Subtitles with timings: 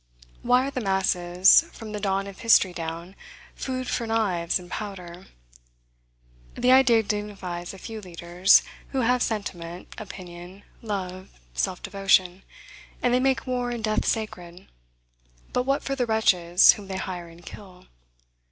[0.41, 3.15] Why are the masses, from the dawn of history down,
[3.53, 5.27] food for knives and powder?
[6.55, 12.41] The idea dignifies a few leaders, who have sentiment, opinion, love, self devotion;
[13.03, 14.65] and they make war and death sacred;
[15.53, 17.85] but what for the wretches whom they hire and kill?